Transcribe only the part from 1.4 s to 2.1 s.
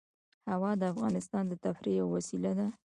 د تفریح